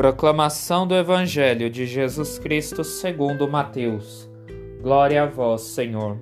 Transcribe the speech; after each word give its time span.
Proclamação 0.00 0.86
do 0.86 0.94
Evangelho 0.94 1.68
de 1.68 1.84
Jesus 1.84 2.38
Cristo 2.38 2.82
segundo 2.82 3.46
Mateus. 3.46 4.30
Glória 4.80 5.24
a 5.24 5.26
vós, 5.26 5.60
Senhor. 5.60 6.18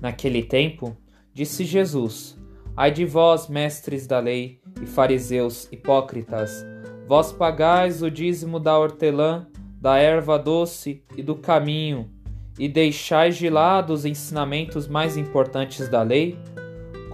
Naquele 0.00 0.42
tempo, 0.42 0.96
disse 1.32 1.62
Jesus: 1.62 2.36
Ai 2.76 2.90
de 2.90 3.04
vós, 3.04 3.48
mestres 3.48 4.08
da 4.08 4.18
lei 4.18 4.58
e 4.82 4.86
fariseus 4.86 5.68
hipócritas, 5.70 6.66
vós 7.06 7.30
pagais 7.30 8.02
o 8.02 8.10
dízimo 8.10 8.58
da 8.58 8.76
hortelã, 8.76 9.46
da 9.80 9.98
erva 9.98 10.36
doce 10.36 11.04
e 11.16 11.22
do 11.22 11.36
caminho, 11.36 12.10
e 12.58 12.68
deixais 12.68 13.36
de 13.36 13.48
lado 13.48 13.92
os 13.92 14.04
ensinamentos 14.04 14.88
mais 14.88 15.16
importantes 15.16 15.88
da 15.88 16.02
lei, 16.02 16.36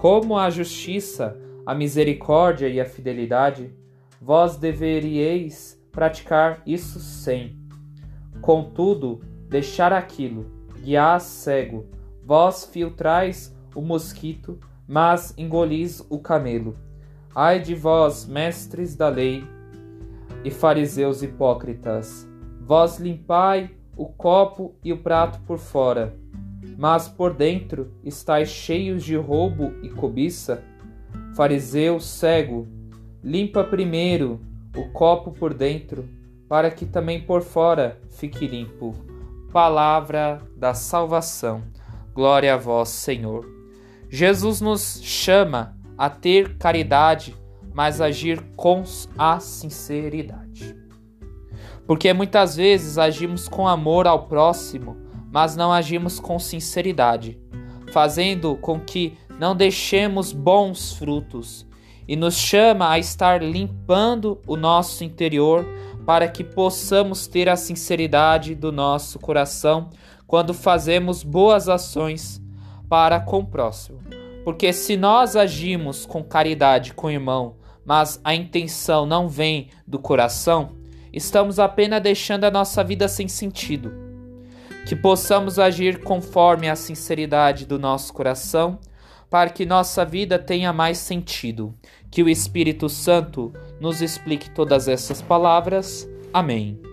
como 0.00 0.38
a 0.38 0.48
justiça, 0.48 1.38
a 1.66 1.74
misericórdia 1.74 2.66
e 2.66 2.80
a 2.80 2.86
fidelidade 2.86 3.70
vós 4.22 4.56
deveríeis 4.56 5.81
praticar 5.92 6.62
isso 6.66 6.98
sem. 6.98 7.56
Contudo, 8.40 9.20
deixar 9.48 9.92
aquilo, 9.92 10.50
guiar 10.80 11.20
cego, 11.20 11.86
vós 12.24 12.64
filtrais 12.64 13.54
o 13.74 13.80
mosquito, 13.80 14.58
mas 14.88 15.32
engolis 15.36 16.04
o 16.10 16.18
camelo. 16.18 16.76
Ai 17.34 17.60
de 17.60 17.74
vós, 17.74 18.26
mestres 18.26 18.96
da 18.96 19.08
lei 19.08 19.44
e 20.44 20.50
fariseus 20.50 21.22
hipócritas, 21.22 22.26
vós 22.60 22.98
limpai 22.98 23.70
o 23.96 24.06
copo 24.06 24.74
e 24.82 24.92
o 24.92 24.98
prato 24.98 25.40
por 25.42 25.58
fora, 25.58 26.16
mas 26.76 27.06
por 27.06 27.32
dentro 27.32 27.92
estáis 28.02 28.48
cheios 28.48 29.04
de 29.04 29.14
roubo 29.14 29.72
e 29.82 29.88
cobiça. 29.88 30.64
Fariseu 31.34 32.00
cego, 32.00 32.66
Limpa 33.22 33.62
primeiro 33.62 34.40
o 34.76 34.88
copo 34.90 35.32
por 35.32 35.52
dentro, 35.52 36.08
para 36.48 36.70
que 36.70 36.86
também 36.86 37.20
por 37.20 37.42
fora 37.42 38.00
fique 38.10 38.46
limpo. 38.46 38.94
Palavra 39.52 40.40
da 40.56 40.74
salvação. 40.74 41.62
Glória 42.14 42.54
a 42.54 42.56
vós, 42.56 42.88
Senhor. 42.88 43.46
Jesus 44.08 44.60
nos 44.60 45.00
chama 45.02 45.76
a 45.96 46.08
ter 46.10 46.56
caridade, 46.56 47.36
mas 47.74 48.00
agir 48.00 48.42
com 48.56 48.82
a 49.16 49.40
sinceridade. 49.40 50.76
Porque 51.86 52.12
muitas 52.12 52.56
vezes 52.56 52.98
agimos 52.98 53.48
com 53.48 53.66
amor 53.66 54.06
ao 54.06 54.26
próximo, 54.26 54.96
mas 55.30 55.56
não 55.56 55.72
agimos 55.72 56.20
com 56.20 56.38
sinceridade, 56.38 57.38
fazendo 57.92 58.56
com 58.56 58.78
que 58.78 59.16
não 59.38 59.56
deixemos 59.56 60.32
bons 60.32 60.92
frutos 60.92 61.66
e 62.06 62.16
nos 62.16 62.34
chama 62.34 62.90
a 62.90 62.98
estar 62.98 63.42
limpando 63.42 64.40
o 64.46 64.56
nosso 64.56 65.04
interior 65.04 65.66
para 66.04 66.28
que 66.28 66.42
possamos 66.42 67.26
ter 67.26 67.48
a 67.48 67.56
sinceridade 67.56 68.54
do 68.54 68.72
nosso 68.72 69.18
coração 69.18 69.90
quando 70.26 70.52
fazemos 70.52 71.22
boas 71.22 71.68
ações 71.68 72.42
para 72.88 73.20
com 73.20 73.40
o 73.40 73.46
próximo. 73.46 74.00
Porque 74.44 74.72
se 74.72 74.96
nós 74.96 75.36
agimos 75.36 76.04
com 76.04 76.22
caridade 76.22 76.94
com 76.94 77.06
o 77.06 77.10
irmão, 77.10 77.56
mas 77.84 78.20
a 78.24 78.34
intenção 78.34 79.06
não 79.06 79.28
vem 79.28 79.68
do 79.86 79.98
coração, 79.98 80.70
estamos 81.12 81.58
apenas 81.58 82.02
deixando 82.02 82.44
a 82.44 82.50
nossa 82.50 82.82
vida 82.82 83.06
sem 83.08 83.28
sentido. 83.28 83.92
Que 84.86 84.96
possamos 84.96 85.58
agir 85.58 86.02
conforme 86.02 86.68
a 86.68 86.74
sinceridade 86.74 87.64
do 87.66 87.78
nosso 87.78 88.12
coração 88.12 88.78
para 89.32 89.48
que 89.48 89.64
nossa 89.64 90.04
vida 90.04 90.38
tenha 90.38 90.74
mais 90.74 90.98
sentido. 90.98 91.74
Que 92.10 92.22
o 92.22 92.28
Espírito 92.28 92.86
Santo 92.90 93.50
nos 93.80 94.02
explique 94.02 94.50
todas 94.50 94.88
essas 94.88 95.22
palavras. 95.22 96.06
Amém. 96.34 96.91